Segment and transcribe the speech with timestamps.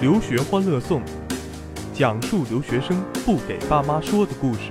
[0.00, 1.02] 留学欢乐颂，
[1.92, 4.70] 讲述留学生不给爸妈说的故事。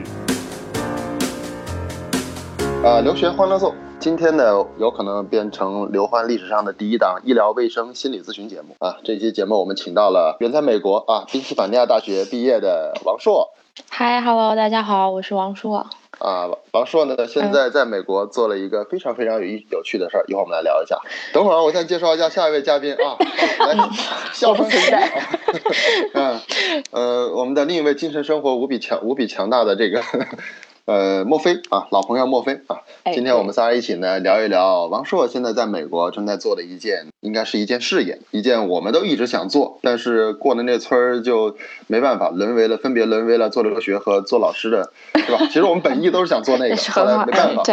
[2.82, 8.96] 呃，留学欢乐颂，今天呢有可能变成刘欢历史上的第一档医疗卫生心理咨询节目啊。
[9.04, 13.50] 这期节目我们请到了远在美国啊宾夕法尼亚大学毕业的王硕。
[13.90, 15.86] 嗨，Hello，大家好，我是王硕。
[16.20, 21.00] 啊，王硕呢现在在美国做了一个非常非常有意有趣的事儿，一会儿我们来聊一下。
[21.34, 23.16] 等会儿我先介绍一下下一位嘉宾啊，
[23.68, 23.90] 来，
[24.34, 24.68] 笑声。
[26.14, 26.40] 嗯，
[26.92, 30.02] 呃，我们的另一位精神生活无比强、无比强大的这个。
[30.88, 32.80] 呃，莫菲啊，老朋友莫菲啊，
[33.14, 44.94] 今天我们仨一起呢聊一聊王硕现在在美国正在做的一件，应该是一件事业，一件我们都一直想做，但是过了那村儿就没办法，沦为了分别沦为了做留学和做老师的，
[45.26, 45.40] 是吧？
[45.48, 47.64] 其实我们本意都是想做那个， 后来没办法，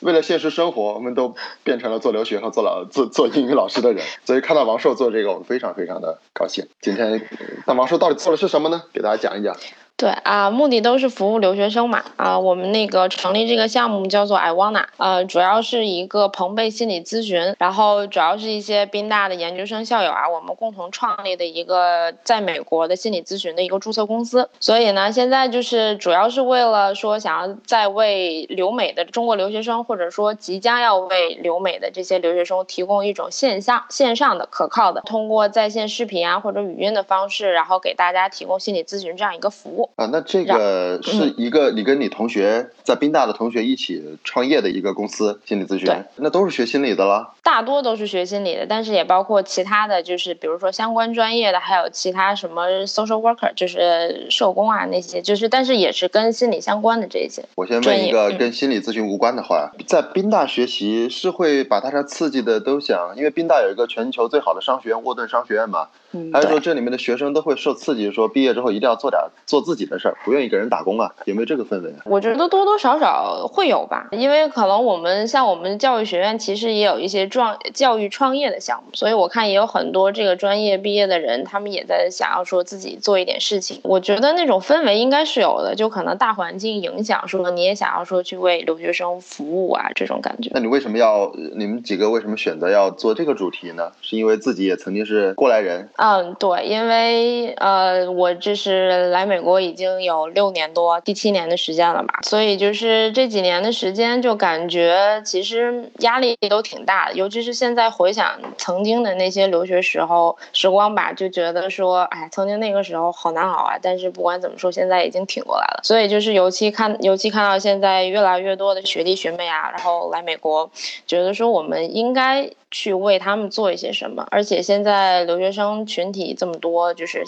[0.00, 4.02] 为了现实生活，我们都变成了做留学和做老做做英语老师的人。
[4.24, 6.66] 所以看到王硕做这个，我们非常非常的高兴。
[6.80, 7.28] 今天，
[7.66, 8.84] 那王硕到底做的是什么呢？
[8.94, 9.54] 给大家讲一讲。
[9.96, 24.50] 对啊，目的都是服务留学生嘛啊，我们那个成立这个项目叫做 I wanna，呃，主要是一个朋贝心理咨询，然后主要是一些宾大的研究生校友啊，我们共同创立的一个在美国的心理咨询的一个注册公司。
[24.58, 39.83] 所以呢，现在就是主要是为了说想要在为留美的中国留学生，或者说即将要为留美的这些留学生提供一种线下线上的可靠的，通过在线视频啊或者语音的方式，然后给大家提供心理咨询这样一个服务。
[39.96, 47.34] 啊，那这个是一个你跟你同学在宾大的同学一起创业的一个公司心理咨询，那都是学心理的了。
[47.42, 57.44] 大多都是学心理的，但是也包括其他的就是比如说相关专业的，还有其他什么 social worker，就是社工啊那些，就是但是也是跟心理相关的这些。
[57.56, 65.88] 我先问一个跟心理咨询无关的话，在宾大学习是会把大家刺激的都想，因为宾大有一个全球最好的商学院沃顿商学院嘛，
[66.32, 69.84] 还是说这里面的学生都会受刺激，说毕业之后一定要做点做自己。
[69.84, 71.12] 的事儿不愿意给人打工啊？
[71.26, 71.92] 有没有这个氛围？
[72.06, 83.78] 我觉得多多少少会有吧，因为可能我们像我们教育学院，其实也有一些创教育创业的项目，所以我看也有很多这个专业毕业的人，他们也在想要说自己做一点事情。
[83.82, 90.50] 我觉得那种氛围应该是有的，就可能大环境影响，说你也想要说去为留学生服务啊，这种感觉。
[90.54, 93.92] 那你为什么要你们几个为什么选择要做这个主题呢？
[94.00, 95.90] 是因为自己也曾经是过来人？
[96.06, 113.78] 嗯，对，因为呃，我这是来美国已经有六年多，第七年的时间了吧，所以就是这几年的时间，就感觉其实压力都挺大的，尤其是现在回想曾经的那些留学时候时光吧，就觉得说，哎，曾经那个时候好难熬啊。
[113.80, 115.80] 但是不管怎么说，现在已经挺过来了。
[115.84, 120.70] 所以就是尤其看，尤其看到现在越来越多的学弟学妹啊，然后来美国，
[121.06, 122.50] 觉得说我们应该。
[122.76, 127.24] 去为他们做一些什么，而且现在留学生群体这么多，就是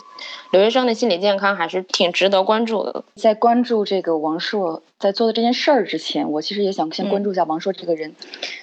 [0.50, 3.04] 留学生的心理健康还是挺值得关注的。
[3.14, 8.14] 在关注这个王硕在做的这件事儿之前，我其实也想先关注一下王硕这个人。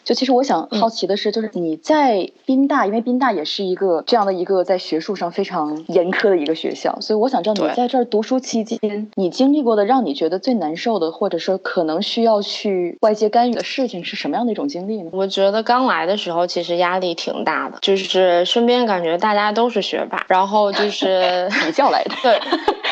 [0.03, 15.11] 就其实我想好奇的是，就是你在宾大，因为宾大也是一个这样的一个在学术上非常严苛的一个学校，所以我想知道你在这儿读书期间，你经历过的让你觉得最难受的，或者说可能需要去外界干预的事情是什么样的一种经历呢？
[15.13, 16.73] 我觉得刚来的时候，其实。
[16.73, 22.39] 压力挺大的，就是身边感觉大家都是学霸，然后就是比较来的，对，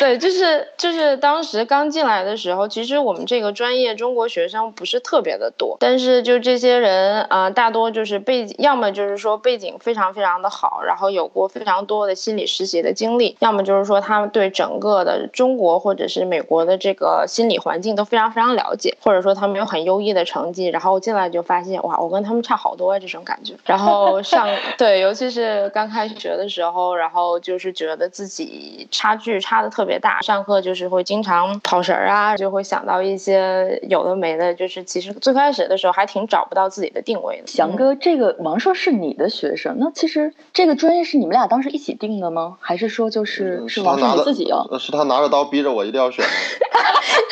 [0.02, 23.54] 对，就是就是当时刚进来的时候，其实我们这个专业中国学生不是特别的多，但是就这些人啊，大多就是背景，要么就是说背景非常非常的好，然后有过非常多的心理实习的经历，要么就是说他们对整个的中国或者是美国的这个心理环境都非常非常了解，或者说他们有很优异的成绩，然后进来就发现哇，我跟他们差好多啊这种感觉。
[23.66, 30.22] 然后上 对，尤其是刚开学的时候，然后就是觉得自己差距差的特别大。
[30.22, 34.54] 上课就是会经常跑神儿啊，就会想到一些有的没的。
[34.54, 37.48] 就是其实最开始的时候还挺找不到自己的定位的。
[37.48, 42.58] 翔哥，这个王硕是你的学生，那其实这个专业是你们俩当时一起定的吗？
[42.60, 44.66] 还是说就是是王硕自己要？
[44.80, 46.26] 是他拿着刀逼着我一定要选。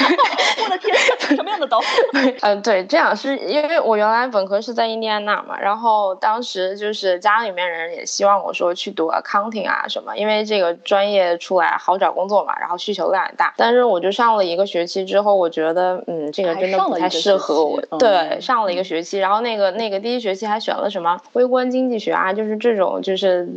[0.64, 0.96] 我的天，
[1.36, 1.80] 什么样的刀？
[2.42, 6.00] 嗯，对，这样是因为我原来本科是在印第安纳嘛，然后。
[6.22, 13.54] 当时就是家里面人也希望我说去读 accounting 啊什么，因为这个专业出来好找工作作嘛，然后需求量也大。
[13.58, 17.82] 但是我就上了一个学期之后，我觉得嗯，这个真的不太适合我。
[17.98, 23.48] 对，上了一个学期，然后那个那个第一学期还选了什么微观经济学啊，就是这种就是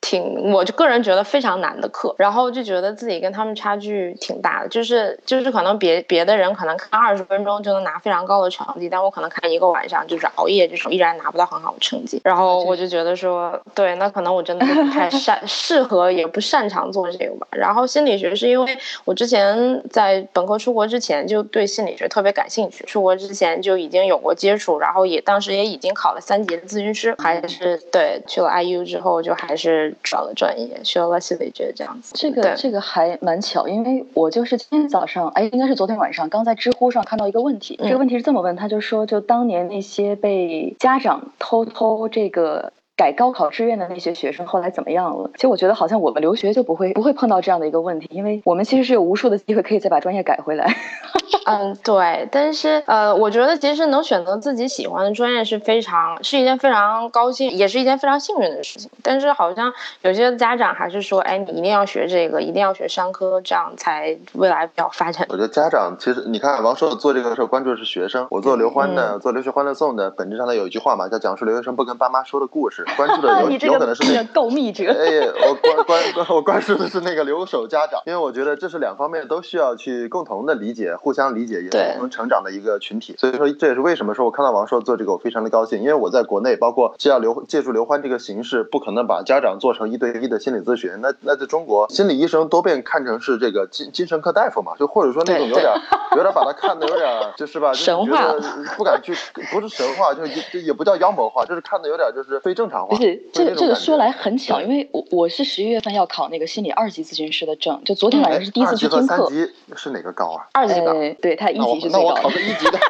[0.00, 12.20] 挺，我就个人觉得非常难的课，然后就觉得自己跟他们差距挺大的，就是就是可能别别的人可能看二十分钟就能拿非常高的成绩，但我可能看一个晚上就是熬夜这种，依然拿不到很好的成绩。
[12.24, 17.46] 然后我就觉得说，对，那可能我真的不太 擅适合，也不擅长做这个吧。
[17.52, 32.14] 然后心理学是因为我之前在本科出国之前就对心理学特别感兴趣，出国之前就已经有过接触，然后也当时也已经考了三级的咨询师，还是对去了 IU 之后就还是转了专业，学了心理学这样子。
[32.16, 42.72] 这个这个还蛮巧，因为我就是今天早上，哎，应该是昨天晚上，刚在知乎上看到一个问题，这个问题是这么问，他就说，就当年那些被家长偷偷这个。
[42.96, 45.30] 改高考志愿的那些学生后来怎么样了？
[45.34, 50.74] 其实我觉得好像我们留学就不会不会碰到这样的一个问题，因为我们其实是有无数的机会可以再把专业改回来。
[51.44, 52.28] 嗯，对。
[52.32, 58.90] 但是呃，我觉得其实能选择自己喜欢的专业是非常是一件非常高兴，也是一件非常幸运的事情。
[59.02, 59.72] 但是好像
[60.02, 65.26] 有些家长还是说，哎，你一定要学这个，一定要学商科，这样才未来比较发展。
[65.28, 72.85] 我觉得家长其实你看王硕做这个时候关注的是学生，我做刘欢的做留学欢乐颂的，本质上呢有一句话嘛，叫讲述留学生不跟爸妈说的故事。
[72.96, 74.84] 关注的 有有可能是那个 购密者。
[74.90, 83.14] 哎，我关关关我关注的是那个留守家长，因为我觉得这是两方面都需要去共同的理解、互相理解、也共同成长的一个群体。
[83.18, 85.80] 所以说，这也是为什么说我看到王硕做这个，我非常的高兴。
[85.80, 90.90] 因为我在国内，包括既要留借助刘欢这个形式，不可能把家长做成一对一的心理咨询。
[91.00, 95.72] 那那在中国，心理医生都被看成是这个精精神科大夫嘛，就或者说那种有点
[96.16, 97.06] 有点把他看的有点
[97.36, 98.34] 就是吧，神话，
[98.76, 99.14] 不敢去，
[99.52, 102.98] 不是神话，就就也不叫妖魔化，就是看的有点就是非正常化。
[102.98, 109.24] 这个这个说来很巧，因为我我是十一月份要考那个心理二级咨询师的证，就昨天晚上是第一次去听课。
[109.24, 110.44] 二级是哪个高啊？
[110.52, 111.98] 二级高，对他一级是最高。
[111.98, 112.78] 那我考个一级的。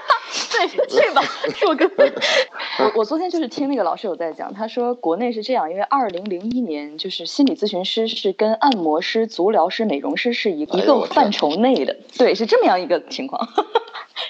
[0.51, 1.23] 对，去吧，
[1.69, 1.91] 我跟。
[2.79, 13.49] 我我昨天就是听那个老师有在讲，他说国内是这样，因为二零零一年就是心理咨询师是跟按摩师、足疗师、美容师是一一个范畴内的，对，是这么样一个情况。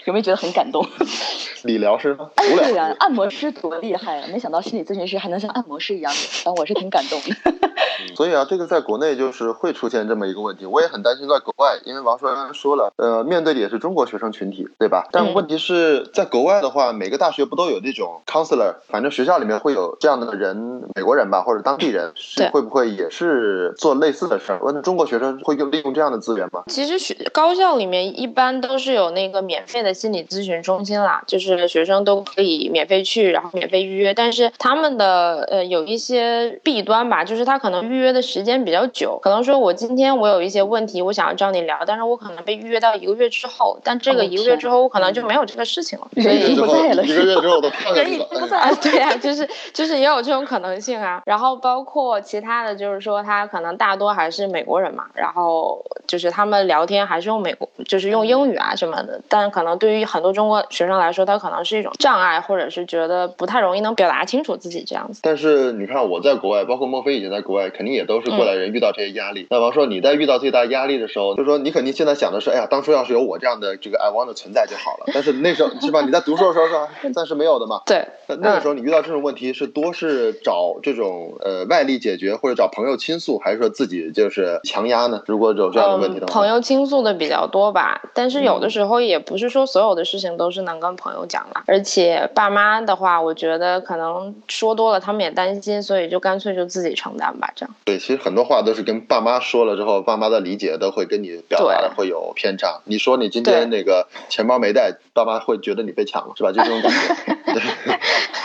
[0.05, 0.87] 有没有觉得很感动？
[1.65, 2.31] 理疗师吗？
[2.37, 4.29] 对呀，按摩师多厉害啊！
[4.33, 7.71] 没想到心理咨询师还能像按摩师一样的，反正我是挺感动的。
[8.15, 15.09] 所以啊，这个在国内就是会出现这么一个问题，我也很担心在国外，因为王硕刚刚说了，呃，面对的也是中国学生群体，对吧？
[15.12, 24.59] 但问题是在国外的话，每个大学不都有这种 counselor，反正学校里面会有这样的人，美国人吧，或者当地人，是会不会也是做类似的事儿？
[24.62, 26.65] 问中国学生会用利用这样的资源吗？
[26.69, 51.23] 其实学高校里面一般都是有那个免费的心理咨询中心啦，就是学生都可以免费去，然后免费预约，但是他们的呃有一些弊端吧，就是他可能预约的时间比较久，可能说我今天我有一些问题，我想要找你聊，但是我可能被预约到一个月之后，但这个一个月之后我可能就没有这个事情了，所以不在了，一个月之后都人已经不在了，对啊，就是就是也有这种可能性啊。
[51.25, 65.20] 然后包括其他的就是说他可能大多还是美国人嘛，然后就是他们聊天还是用美国，就是用英语啊什么的，但可能对于很多中国学生来说，他可能是一种障碍，或者是觉得不太容易能表达清楚自己这样子。
[65.23, 69.47] 但是你看我在国外，包括孟非以前在国外，肯定也都是过来人遇到这些压力。
[69.51, 75.07] 那王说你在遇到最大压力的时候，就说你肯定现在想的是，哎呀，当初要是有我这样的这个 I want 的存在就好了。
[75.13, 76.03] 但是那时候是吧？
[76.03, 76.89] 你在读书的时候是吧？
[77.15, 77.83] 暂时没有的嘛。
[77.87, 78.07] 对。
[78.29, 85.23] 那那个时候你遇到这种问题是多是找这种呃外力解决，或者找朋友倾诉，还是说自己就是强压呢？
[85.27, 88.03] 如果有这样的问题的话，朋友倾诉的比较多吧。
[88.15, 97.75] 但是有的时候也不是说所有的事情都是能跟朋友讲的，而且爸妈的话，我觉得可能说多了他们也担心，所以就干脆就自己承担吧，这样。
[97.85, 102.83] 对，其实很多话都是跟爸妈说了之后，爸妈的理解都会跟你表达的会有偏差。
[102.85, 106.52] 你说你今天那个钱包没带，爸妈会觉得你被抢了，是吧？
[106.52, 107.99] 就这种感觉。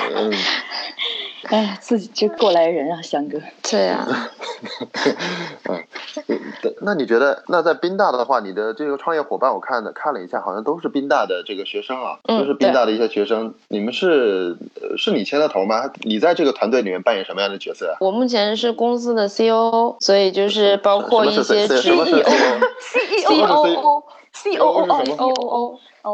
[0.16, 0.34] 嗯。
[1.52, 3.38] 哎，自己这过来人啊，翔哥。
[3.70, 4.08] 对啊。
[5.68, 5.84] 嗯，
[6.82, 13.54] 那你觉得，那在宾大的话，你的这个创业伙伴，我看的看了一下，好像都是宾大的这个学生啊，都是宾大的一些学生。
[13.68, 14.56] 你们是
[14.98, 15.92] 是你牵的头吗？
[16.04, 17.98] 你在这个团队里面扮演什么样的角色？
[18.00, 21.68] 我目前是公司的 CEO，所以就是包括一些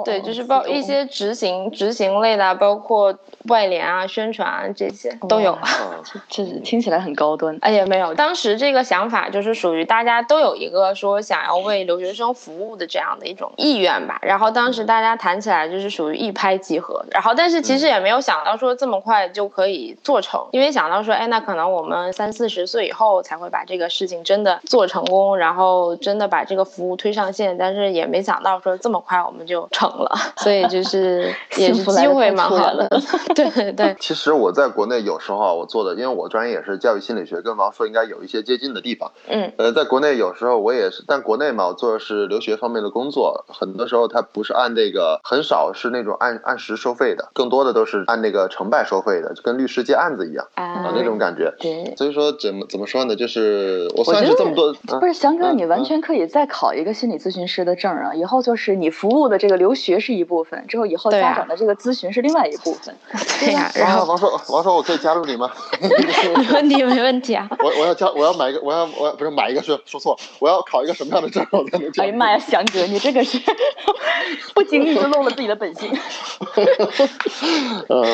[0.03, 3.13] 对，就是包一些执行执行类的，包括
[3.49, 5.57] 外联啊、宣传啊这些都有。
[6.29, 7.57] 这听起来很高端。
[7.61, 14.19] 哎呀，没有，当时这个想法就是属于大家都有一个说想要为留学生服务的这样的一种意愿吧。
[14.21, 17.05] 然后当时大家谈起来就是属于一拍即合。
[17.11, 27.57] 然后但是其实也没有想到说这么快就可以做成，因为想到说，哎，那可能我们三四十岁以后才会把这个事情真的做成功，然后真的把这个服务推上线。
[27.57, 32.89] 但是也没想到说这么快我们就成了， 所以就是 也是机会蛮好的。
[33.35, 33.95] 对对对。
[33.99, 39.11] 其实我在国内有时候我做的，因为我专业也是教育心理学，跟王硕应该有一些接近的地方。
[39.27, 39.53] 嗯。
[39.57, 51.53] 呃，在国内有时候我也是，但国内嘛，我做的是留学方面的工作，很多时候他不是按这个，很少是那种按按时收费的，更多的都是按那个成败收费的，就跟律师接案子一样啊那种感觉。
[51.59, 51.93] 对。
[51.95, 53.15] 所以说怎么怎么说呢？
[53.15, 58.13] 就是我算是这么多，不是翔哥，你完全可以再考一个心理咨询师的证啊！
[58.15, 62.95] 以后就是你服务的这个留学是一部分，之后以后家长的这个咨询是另外一部分。
[63.39, 63.71] 对呀。
[63.75, 65.51] 然后王硕，王硕，我可以加入你吗？
[65.81, 65.89] 没
[66.53, 67.47] 问题，没问题啊。
[67.59, 71.91] 我我要加，我要买一个，我要我不是买一个是说错，我要考一个什么样的证我才能？
[71.97, 73.39] 哎呀妈呀，翔哥，你这个是
[74.53, 75.91] 不经意就露了自己的本性。
[77.87, 78.05] 呃，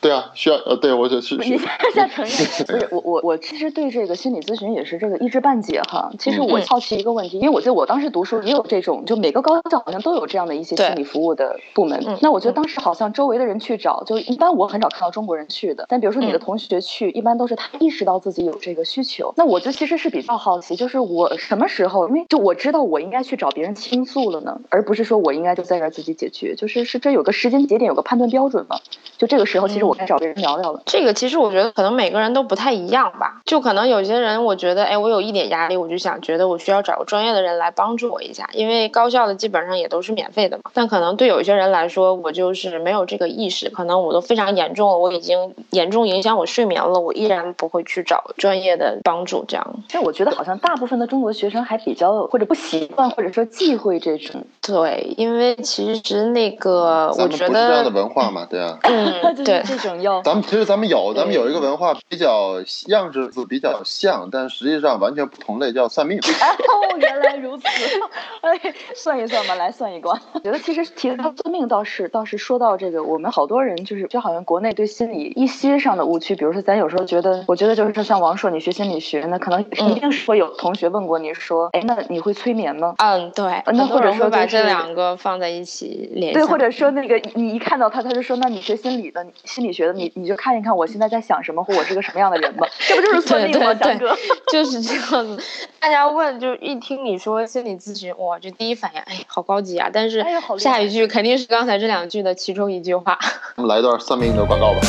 [0.00, 1.36] 对啊，需要呃，对我就是。
[1.36, 2.32] 你现在承认？
[2.66, 6.10] 不是我我我其实对这个心理咨询也是这个一知半解哈。
[6.18, 12.02] 其实我好奇一个问题，因为我记得我当时读书也有这种，就每个高校好像都有这样的一些心理服务的部门。
[12.20, 15.86] 那我觉得当时好像周围的人去找，就一般我很少看到中国人去的。
[15.88, 19.32] 但比如说你的同学去，一般都是他意识到自己有这个需求。
[19.36, 26.54] 那我就其实是比较好奇，就是我什么时候，因为就我知道我应该去找别人倾诉了呢，而不是说我应该就在这儿自己解决。
[26.54, 28.76] 就是是这有个时间节点，有个判断标准吗？
[29.18, 30.82] 就这个时候，其实我该找别人聊聊了。
[30.86, 33.40] 这个其实我觉得可能每个人都不太一样吧。
[33.44, 40.64] 就可能有些人，我觉得，哎，我有一点压力，我就想觉得我需要找个专业的人来帮助我一下，因为高校的基本上也都是免费的嘛。
[40.74, 49.42] 但可能对有一些人来说，我就是没有这个意识，可能我都非常严重了，我已经严重影响我睡眠了，我依然不会去找专业的帮助。
[49.48, 54.44] 这样，其实我觉得好像大部分的中国学生还比较或者不习惯，或者说忌讳这种。
[54.60, 58.78] 对，因为其实那个我觉得不是这样的文化嘛，对啊。
[58.84, 66.18] 嗯，对，这种要咱们其实咱们有，咱们有一个文化比较样子比较像，但实际上完全不同类，叫算命。
[66.18, 67.64] 哦，原来如此。
[68.42, 68.60] 哎，
[68.94, 70.20] 算一算吧，来算一卦。
[70.34, 82.94] 我觉得其实提到算命倒是倒是说到这个，我们好多人就是就好像国内对心理一些上的误区，比如说咱有时候觉得，我觉得就是说像王硕，你学心理学，那可能一定是会有同学问过你说，哎，那你会催眠吗？
[82.98, 83.62] 嗯，对。
[83.66, 86.34] 那或者说把这两个放在一起联系。
[86.34, 92.66] 对，或者说那个你一看到他，他就说，那你学心理的，心理学的，你你就看一看我现在在想什么，或我是个什么样的人吧。
[92.78, 94.16] 这不就是算命吗，大哥？
[94.50, 95.42] 就是这样子。
[95.80, 99.90] 大家问，就一听你说心理咨询，哇，就第一反应，哎，好高级啊！
[99.92, 100.24] 但是
[100.58, 103.18] 下一句肯定是刚才这两句的其中一句话。
[103.56, 104.80] 我们来一段算命的广告吧。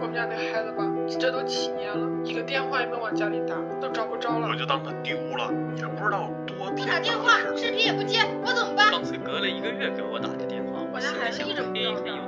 [0.00, 0.84] 我们家那孩子吧，
[1.18, 4.48] 这都七年了，一个电话也没往家里打，都找不着了。
[4.48, 6.86] 我就当他丢了，也不知道多天。
[6.88, 8.90] 打电话，视频也不接，我怎么办？
[8.90, 11.72] 上次隔了一个月给我打的电话，我家孩子一直不找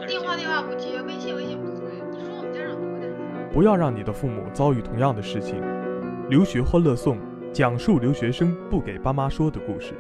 [0.06, 1.90] 电话电话不接，微信微信不回。
[2.12, 3.54] 你说我们家长多难受？
[3.54, 5.62] 不要让你的父母遭遇同样的事情。
[6.28, 7.18] 留学欢乐颂，
[7.52, 9.92] 讲述留学生不给爸妈说的故事。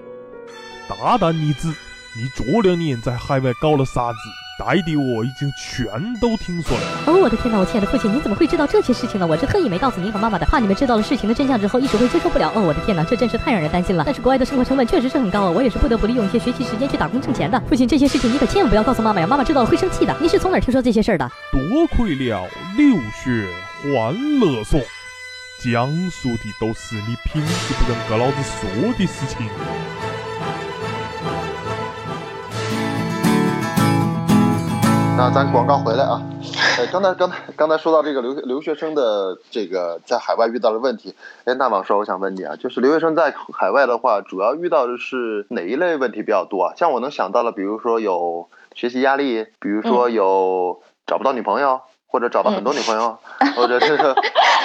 [0.88, 1.68] 大胆女子，
[2.16, 4.18] 你这两年在海外搞了啥子？
[4.58, 5.88] 带的我已经全
[6.20, 6.82] 都听说了。
[7.06, 7.58] 哦，我的天哪！
[7.58, 9.26] 我亲爱的父亲，你怎么会知道这些事情呢？
[9.26, 12.52] 我是特意没告诉您和妈妈的，怕你们知道了事情的真相之后，一时会接受不了。
[12.54, 14.04] 哦，我的天哪，这真是太让人担心了。
[14.04, 17.58] 但是国外的生活成本确实是很高啊，我也是不得不利用一些学习时间去打工挣钱的。
[17.68, 20.14] 父亲，这些事情你可千万不要告诉妈妈呀，妈妈知道了会生气的。
[20.20, 21.26] 你是从哪听说这些事儿的？
[21.52, 23.46] 多亏了留学
[23.82, 24.78] 欢乐颂。
[25.62, 29.46] 讲述的都是你平时不跟哥老子说的事情。
[35.18, 36.22] 那咱广告回来啊，
[36.78, 41.14] 呃，刚才刚才刚才说到这个留留学生的这个在海外遇到的问题，
[41.44, 46.72] 哎，那王说我想问你啊，就是留学生在海外的话，主要遇到的是哪一类问题比较多啊？
[46.74, 51.82] 像我能想到的，比如说有学习压力，比如说有找不到女朋友。
[52.12, 53.16] 或者找到很多女朋友，
[53.54, 53.96] 或者是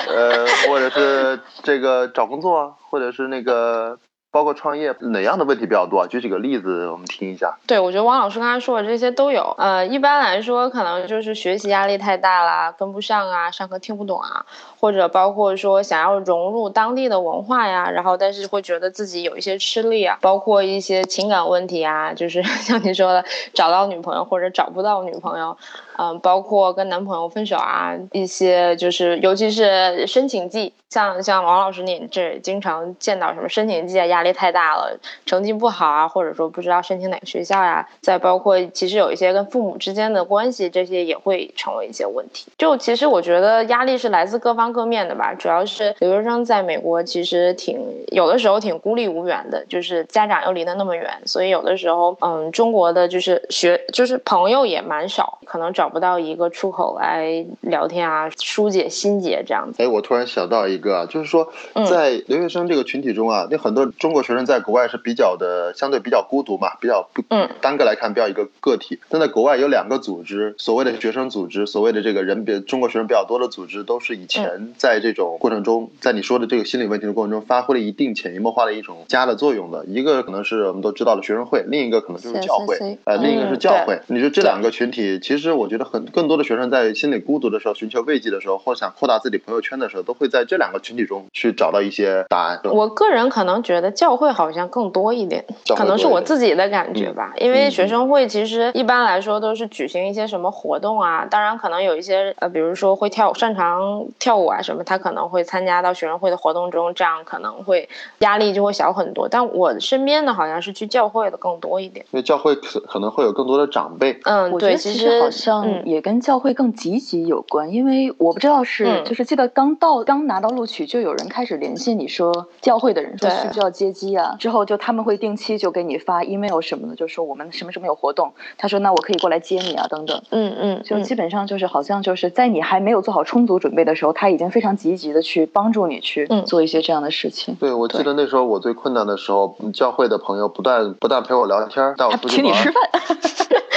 [0.07, 3.97] 呃，或者是这个找工作，或者是那个
[4.31, 6.07] 包括创业，哪样的问题比较多啊？
[6.07, 7.57] 举几个例子，我们听一下。
[7.65, 9.55] 对，我觉得王老师刚才说的这些都有。
[9.57, 14.45] 呃，一般来说，可能就是学习压力太大啦，跟不上啊，上课听不懂啊，
[14.85, 25.57] 或者包括说想要融入当地的文化呀，然后但是会觉得自己有一些吃力啊，包括一些情感问题啊，就是 像你说的，找到女朋友或者找不到女朋友。
[25.97, 42.51] 嗯，包括跟男朋友分手啊，一些就是尤其是申请季，像像王老师你这经常见到什么申请季啊，压力太大了，成绩不好啊，或者说不知道申请哪个学校呀，再包括其实有一些跟父母之间的关系，这些也会成为一些问题。
[42.57, 47.79] 就其实我觉得压力是来自各方各面的吧，主要是留学生在美国其实挺
[48.11, 55.85] 有的时候挺孤立无援的，就是家长又离得那么远，所以有的时候嗯，中国的就是学就是朋友也蛮少，可能找。
[55.95, 59.81] 不到一个出口来聊天啊，疏解心结这样子。
[59.81, 61.47] 哎，我突然想到一个啊，就是说，
[61.89, 68.99] 在留学生这个群体中啊，那很多中国学生在国外是比较的，相对比较孤独嘛，比较不，嗯，单个来看比较一个个体。
[69.07, 79.85] 但在国外有两个组织，所谓的学生组织，所谓的这个人比中国学生比较多的组织，都是以前在这种过程中，在你说的这个心理问题的过程中，发挥了一定潜移默化的一种加的作用的。
[79.85, 83.99] 一个可能是我们都知道的学生会，另一个可能就是教会，呃，另一个是教会。
[84.07, 85.85] 你说这两个群体，其实我觉得。
[85.85, 92.59] 很更多的学生在心里孤独的时候，寻求慰藉的时候，或想扩大自己朋友圈的时候，都会在这两个群体中去找到一些答案。
[92.63, 95.45] 我个人可能觉得教会好像更多一点，
[95.77, 97.33] 可能是我自己的感觉吧。
[97.37, 109.27] 因为学生会其实一般来说都是举行一些什么活动啊，当然可能有一些呃，比如说会跳擅长跳舞啊什么，他可能会参加到学生会的活动中，这样可能会压力就会小很多。
[109.27, 114.19] 但我身边的好像是去教会的更多一点，因为教会可可能会有更多的长辈。
[114.23, 115.55] 嗯，对，其实好像。
[115.65, 137.55] 嗯，也跟教会更积极有关，因为我不知道是，就是记得刚到刚拿到录取，就有人开始联系你说教会的人说需不需要接机啊，之后就他们会定期就给你发 email 什么的，就说我们什么什么有活动，他说那我可以过来接你啊等等，嗯嗯，就基本上就是好像就是在你还没有做好充足准备的时候，他已经非常积极的去帮助你去做一些这样的事情。
[137.55, 142.83] 对，我记得那时候我最困难的时候，教会的朋友不但不但陪我聊天，带我出去请你吃饭。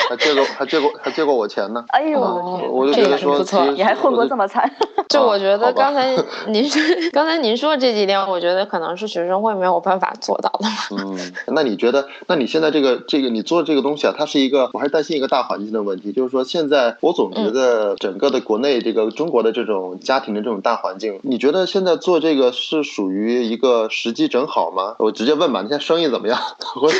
[0.09, 1.85] 还借过还借过还借过我钱呢！
[1.88, 2.19] 哎呦，
[2.73, 3.38] 我就觉得说，
[3.73, 4.71] 你还混过这么惨。
[5.11, 6.67] 就我觉得刚才您
[7.12, 10.67] 刚才您说这几点，我觉得可能是学生会没有办法做到的。
[10.97, 24.97] 嗯，那你觉得，那你现在这个这个你做这个东西啊，它是一个，我还是担心一个大环境的问题，就是说现在我总觉得整个的国内这个中国的这种家庭的这种大环境，你觉得现在做这个是属于一个时机正好吗？
[24.99, 26.40] 我直接问吧，你现在生意怎么样？
[26.75, 26.97] 或者？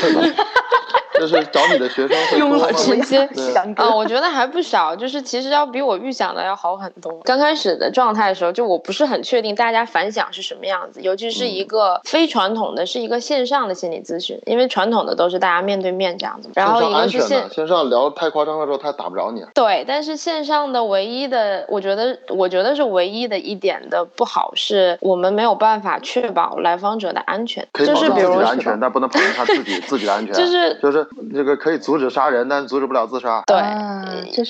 [1.18, 3.28] 就是找你的学生用了这些
[3.76, 7.12] 啊，我觉得还不少，就是其实要比我预想的要好很多。
[7.25, 16.48] 刚开始的状态的时候，就我不是很确定大家反响是什么样子，尤其是一个非传统的，是一个线上的心理咨询，因为传统的都是大家面对面这样子。
[16.54, 19.44] 然后一个是线线上聊太夸张了之后，他打不着你。
[19.54, 31.08] 对，但是线上的唯一的，我觉得我觉得是唯一的一点的不好，是我们没有办法确保来访者的安全，就是比如安全，但不能保证他自己 自己的安全，就是就是。
[31.35, 33.43] 这个可以阻止杀人，但阻止不了自杀。
[33.47, 33.57] 对，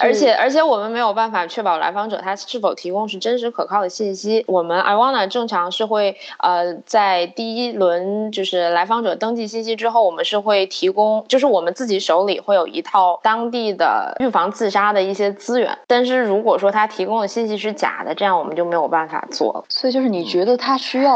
[0.01, 4.45] 而且而且我们没有办法确保来访者他是否提供是真实可靠的信息。
[4.47, 15.77] 我们 iWanna 正常是会呃在第一轮就是来访者登记信息之后，我们是会提供，就是我们自己手里会有一套当地的预防自杀的一些资源。
[15.87, 19.65] 但是如果说他提供的信息是假的，这样我们就没有办法做了。
[19.69, 21.15] 所以就是你觉得他需要。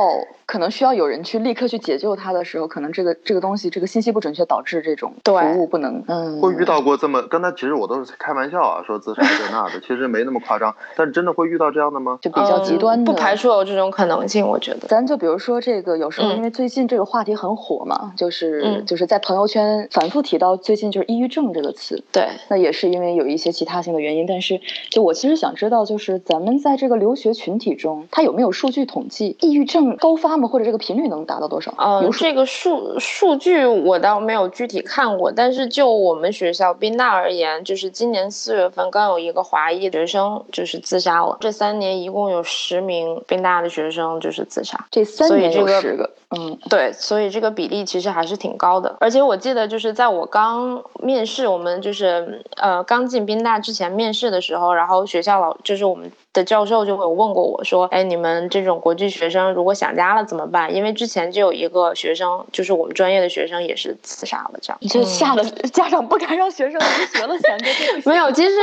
[0.53, 6.05] 可能需要有人去立刻去解救他的时候，可能这个这个东西，这个信息不准确，导致这种服务不能。
[6.07, 10.77] 嗯，会遇到过这么刚才其实我都是开玩笑啊，说自杀这那的， 其实没那么夸张。
[10.95, 12.19] 但真的会遇到这样的吗？
[12.21, 14.47] 就比较极端的，不排除有这种可能性。
[14.47, 22.05] 我觉得，咱就比如说这个，有时候因为最近这个话题很火嘛，就是就是在朋友圈反复提到最近就是抑郁症这个词。
[22.13, 24.27] 对，那也是因为有一些其他性的原因。
[24.27, 24.61] 但是
[24.91, 30.49] 就我其实想知道，就是咱们在这个留学群体中，他有没有数据统计抑郁症高发吗？
[30.49, 31.23] 或者这个频率能？
[31.25, 31.73] 达到多少？
[31.79, 41.37] 嗯，这个数数据我倒没有具体看过，但是就我们学校宾大而言，就是今年四月份刚有一个华裔学生就是自杀了。
[41.39, 46.11] 这三年一共有十名宾大的学生就是自杀，这三年有十个。
[46.35, 48.97] 嗯，对，所以这个比例其实还是挺高的。
[49.01, 60.75] 而且我记得就是在我刚面试，我们就是呃刚进宾大之前面试的时候，然后学校老就是我们的教授就会有问过我说，哎，你们这种国际学生如果想家了怎么办？
[60.75, 64.81] 因为之前就有一个学生，就是我们专业的学生也是自杀了，这样。
[64.89, 67.67] 就吓得家长不敢让学生留学了，想着
[68.11, 68.55] 没有，其实。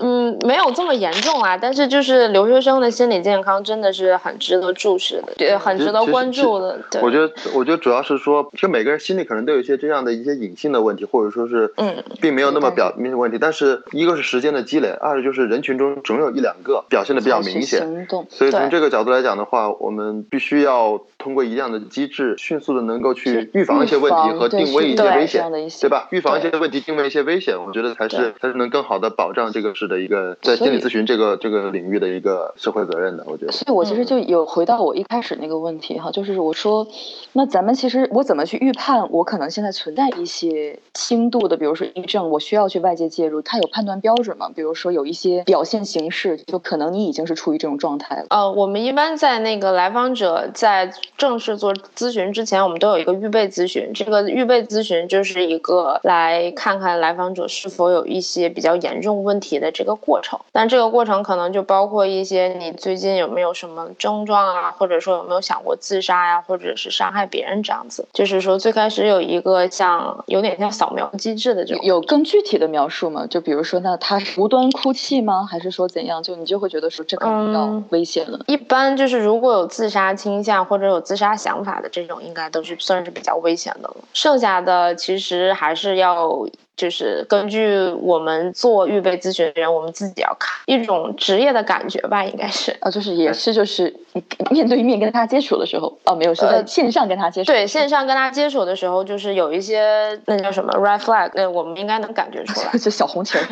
[0.00, 1.56] 嗯，没有这么严重啊。
[1.56, 6.78] 但是就是留学生的心理健康真的是很值得注视的，对，很值得关注的。
[6.90, 13.38] 对，我觉得，我觉得主要是说，其实每个人心里可能都有一些这样的一些隐性的问题，或者说是，嗯，并没有那么表明的问题。
[13.40, 18.06] 但是一个是时间的积累，二是就是人群中总有一两个表现的比较明显。
[18.28, 26.08] 所以从这个角度来讲的话，我们必须要通过一样的机制，迅速的能够去预防一些问题和定位一些危险，对吧？
[26.10, 33.24] 预防一些问题，定位一些危险，我觉得才是才是能更好的保障这个市的一个在心理咨询这个这个领域的一个社会责任的。
[33.26, 36.86] 我觉得，所以我其实就有回到我一开始那个问题哈，就是我说，
[37.32, 44.50] 那咱们其实我怎么去预判我可能现在存在一些轻度的，比如说抑郁症，我需要去外界介入，它有判断标准吗？
[44.54, 48.26] 比如说有一些表现形式，就可能你已经是处于这种状态了。
[48.30, 53.92] 呃，我们一般在那个来访者在正式做咨询之前，我们都有一个预备咨询。
[53.94, 60.38] 这个预备咨询就是一个来看看来访者是否有一些比较严重问题的这个过程。
[60.52, 68.06] 但这个过程可能就包括一些你最近有没有什么症状啊，或者说有没有想过自杀呀，或者是伤害别人这样子。
[68.12, 71.84] 就是说最开始有一个像有点像扫描机制的这种。
[71.84, 73.26] 有更具体的描述吗？
[73.28, 75.46] 就比如说，那他无端哭泣吗？
[75.48, 76.22] 还是说怎样？
[76.22, 78.40] 就你就会觉得说这可能要危险了。
[78.46, 83.96] 一般就是如果有自杀倾向或者有自杀想法的这种，应该都是算是比较危险的了。
[84.12, 86.46] 剩下的其实还是要。
[86.76, 92.74] 就是根据我们做预备咨询的人，我们自己要看一种职业的感觉吧，应该是。
[92.80, 103.44] 啊，就是也是就是你面对面跟他接触的时候，哦，没有是在线上跟他接触，对，线上跟他接触的时候，就是有一些那叫什么 red flag，那我们应该能感觉出来， 就小红旗儿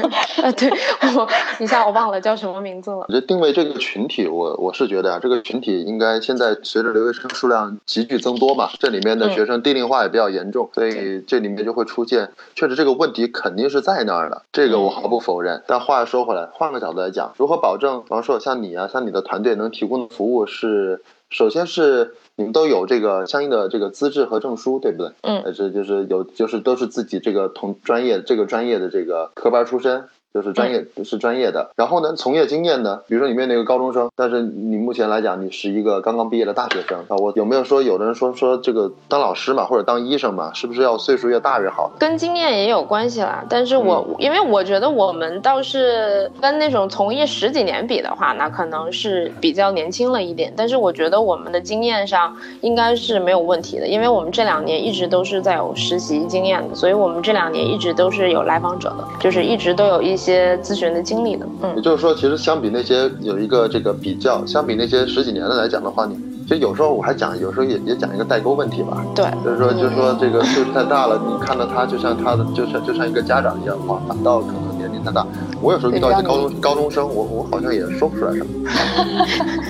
[0.43, 0.71] 啊， 对
[1.15, 1.29] 我
[1.59, 3.05] 一下我忘了叫什么名字了。
[3.09, 13.27] 我觉得定位这个群体，我我是觉得啊，这个群体应该现在随着留学生数量急剧增多嘛，这里面的学生低龄化也比较严重，所以这里面就会出现，确实这个问题。
[13.27, 15.63] 肯定是在那儿的，这个我毫不否认。
[15.67, 25.13] 但话说回来，换个角度来讲，如何保证，比方说像你啊，像你的团队能提供的服务是，首先是你们都有这个相应的这个资质和证书，对不对？
[25.23, 30.09] 嗯，这就是有，就是都是自己这个同专业这个专业的这个科班出身。
[30.33, 41.91] 就是专业是专业的，然后呢，从业经验呢，比如说你面对一个高中生，但是你目前来讲，你是一个刚刚毕业的大学生啊，我有没有说有的人说说这个当老师嘛，或者当医生嘛，是不是要岁数越大越好？
[41.99, 60.20] 跟经验也有关系啦，但是我因为我觉得我们倒是跟那种从业十几年比的话，那可能是比较年轻了一点，但是我觉得我们的经验上应该是没有问题的，因为我们这两年一直都是在有实习经验的，所以我们这两年一直都是有来访者的，就是一直都有一。
[60.21, 66.15] 些咨询的经历的，嗯，也就是说，其实相比那些有一个这个比较，相比那些十几年的来讲的话，你
[66.47, 75.27] 其实有时候我还讲，有时候也也讲一个代沟问题吧，对，就是说，就是说这个岁数太大了，你看到他就像他的，就像就像一个家长一样的话，反倒可能年龄太大。
[75.63, 78.47] 我有时候遇到一些高中高中生，我我好像也说不出来什么，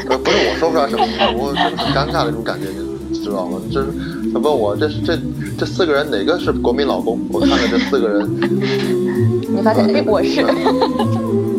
[0.08, 1.04] 呃， 不是我说不出来什么，
[1.36, 2.66] 我很尴尬的一种感觉，
[3.08, 3.60] 你知道吗？
[3.70, 3.88] 就是
[4.33, 5.19] 他问我，这是这
[5.59, 7.19] 这四个人哪个是国民老公？
[7.31, 8.29] 我看看这四个人。
[9.53, 11.49] 你发现哎，我 是。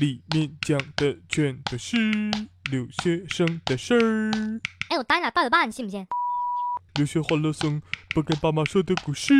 [0.00, 1.96] 里面讲的全都是
[2.68, 4.30] 留学生的事儿。
[4.90, 6.04] 哎，我打你俩大嘴巴，你信不信？
[6.96, 7.80] 留学欢乐颂，
[8.12, 9.32] 不跟爸妈说的故事。